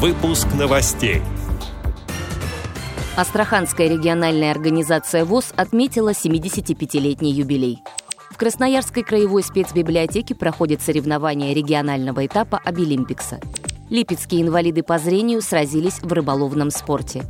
[0.00, 1.22] Выпуск новостей.
[3.16, 7.82] Астраханская региональная организация ВОЗ отметила 75-летний юбилей.
[8.30, 13.40] В Красноярской краевой спецбиблиотеке проходят соревнования регионального этапа Обилимпикса.
[13.90, 17.24] Липецкие инвалиды по зрению сразились в рыболовном спорте.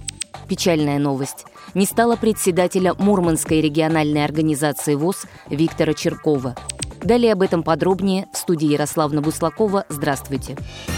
[0.46, 1.46] Печальная новость.
[1.72, 6.54] Не стало председателя Мурманской региональной организации ВОЗ Виктора Черкова.
[7.02, 9.86] Далее об этом подробнее в студии Ярославна Буслакова.
[9.88, 10.52] Здравствуйте.
[10.52, 10.97] Здравствуйте.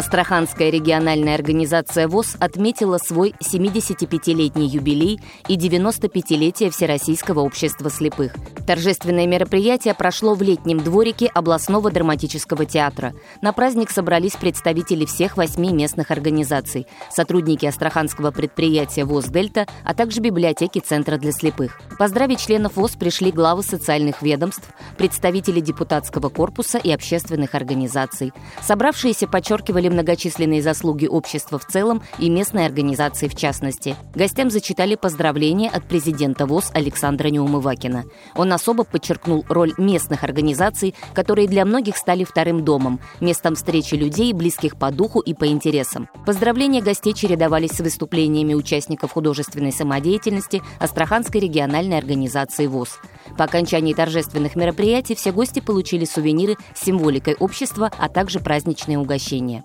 [0.00, 8.32] Астраханская региональная организация ВОЗ отметила свой 75-летний юбилей и 95-летие Всероссийского общества слепых.
[8.66, 13.12] Торжественное мероприятие прошло в летнем дворике областного драматического театра.
[13.42, 20.20] На праздник собрались представители всех восьми местных организаций, сотрудники астраханского предприятия ВОЗ «Дельта», а также
[20.22, 21.78] библиотеки Центра для слепых.
[21.98, 28.32] Поздравить членов ВОЗ пришли главы социальных ведомств, представители депутатского корпуса и общественных организаций.
[28.62, 33.96] Собравшиеся подчеркивали многочисленные заслуги общества в целом и местной организации в частности.
[34.14, 38.04] Гостям зачитали поздравления от президента ВОЗ Александра Неумывакина.
[38.34, 44.32] Он особо подчеркнул роль местных организаций, которые для многих стали вторым домом, местом встречи людей,
[44.32, 46.08] близких по духу и по интересам.
[46.24, 52.98] Поздравления гостей чередовались с выступлениями участников художественной самодеятельности Астраханской региональной организации ВОЗ.
[53.36, 59.64] По окончании торжественных мероприятий все гости получили сувениры с символикой общества, а также праздничные угощения.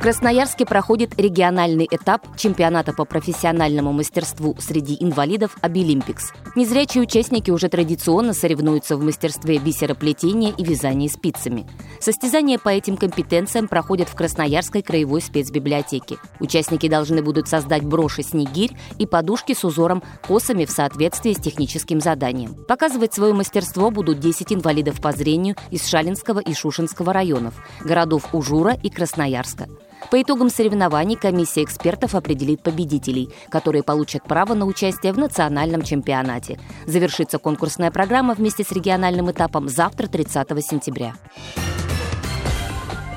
[0.00, 6.32] В Красноярске проходит региональный этап чемпионата по профессиональному мастерству среди инвалидов «Обилимпикс».
[6.56, 11.66] Незрячие участники уже традиционно соревнуются в мастерстве бисероплетения и вязания спицами.
[12.00, 16.16] Состязания по этим компетенциям проходят в Красноярской краевой спецбиблиотеке.
[16.40, 22.00] Участники должны будут создать броши «Снегирь» и подушки с узором косами в соответствии с техническим
[22.00, 22.54] заданием.
[22.66, 27.52] Показывать свое мастерство будут 10 инвалидов по зрению из Шалинского и Шушинского районов,
[27.84, 29.68] городов Ужура и Красноярска.
[30.10, 36.58] По итогам соревнований комиссия экспертов определит победителей, которые получат право на участие в национальном чемпионате.
[36.86, 41.14] Завершится конкурсная программа вместе с региональным этапом завтра, 30 сентября.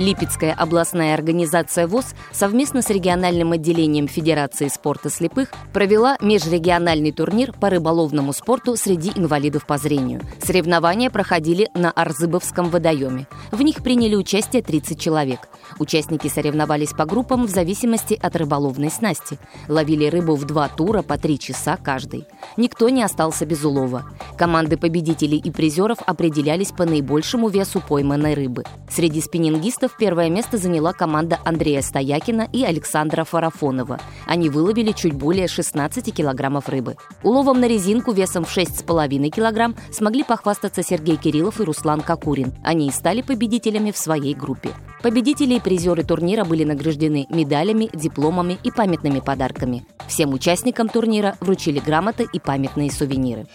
[0.03, 7.69] Липецкая областная организация ВОЗ совместно с региональным отделением Федерации спорта слепых провела межрегиональный турнир по
[7.69, 10.19] рыболовному спорту среди инвалидов по зрению.
[10.43, 13.27] Соревнования проходили на Арзыбовском водоеме.
[13.53, 15.47] В них приняли участие 30 человек.
[15.79, 19.39] Участники соревновались по группам в зависимости от рыболовной снасти.
[19.69, 22.27] Ловили рыбу в два тура по три часа каждый.
[22.57, 24.03] Никто не остался без улова.
[24.37, 28.65] Команды победителей и призеров определялись по наибольшему весу пойманной рыбы.
[28.89, 33.99] Среди спиннингистов финалистов первое место заняла команда Андрея Стоякина и Александра Фарафонова.
[34.27, 36.95] Они выловили чуть более 16 килограммов рыбы.
[37.23, 42.53] Уловом на резинку весом в 6,5 килограмм смогли похвастаться Сергей Кириллов и Руслан Кокурин.
[42.63, 44.69] Они и стали победителями в своей группе.
[45.01, 49.85] Победители и призеры турнира были награждены медалями, дипломами и памятными подарками.
[50.07, 53.47] Всем участникам турнира вручили грамоты и памятные сувениры.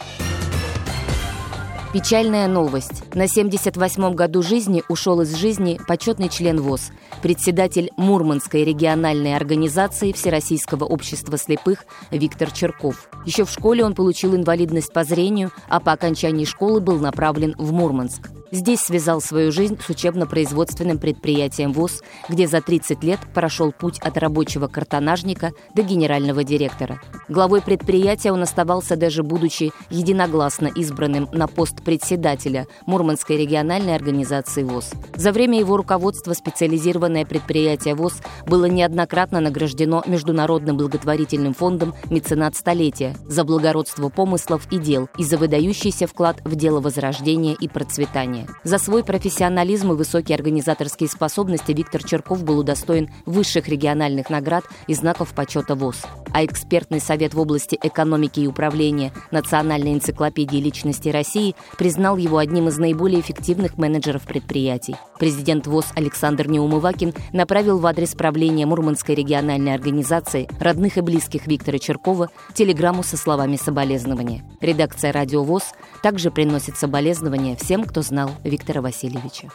[1.91, 3.03] Печальная новость.
[3.15, 6.91] На 78-м году жизни ушел из жизни почетный член ВОЗ,
[7.22, 13.09] председатель Мурманской региональной организации Всероссийского общества слепых Виктор Черков.
[13.25, 17.72] Еще в школе он получил инвалидность по зрению, а по окончании школы был направлен в
[17.72, 18.28] Мурманск.
[18.50, 24.16] Здесь связал свою жизнь с учебно-производственным предприятием ВОЗ, где за 30 лет прошел путь от
[24.16, 27.00] рабочего картонажника до генерального директора.
[27.28, 34.92] Главой предприятия он оставался даже будучи единогласно избранным на пост председателя Мурманской региональной организации ВОЗ.
[35.14, 43.14] За время его руководства специализированное предприятие ВОЗ было неоднократно награждено Международным благотворительным фондом «Меценат столетия»
[43.26, 48.47] за благородство помыслов и дел и за выдающийся вклад в дело возрождения и процветания образования.
[48.65, 54.94] За свой профессионализм и высокие организаторские способности Виктор Черков был удостоен высших региональных наград и
[54.94, 56.03] знаков почета ВОЗ.
[56.32, 62.69] А экспертный совет в области экономики и управления Национальной энциклопедии личности России признал его одним
[62.69, 64.97] из наиболее эффективных менеджеров предприятий.
[65.19, 71.79] Президент ВОЗ Александр Неумывакин направил в адрес правления Мурманской региональной организации родных и близких Виктора
[71.79, 74.44] Черкова телеграмму со словами соболезнования.
[74.61, 79.48] Редакция «Радио ВОЗ» также приносит соболезнования всем, кто знал канал Виктора Васильевича.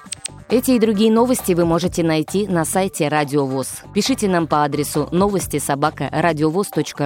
[0.50, 3.84] Эти и другие новости вы можете найти на сайте Радио ВОЗ.
[3.94, 6.10] Пишите нам по адресу новости собака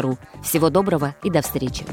[0.02, 0.18] ру.
[0.44, 1.86] Всего доброго и до встречи.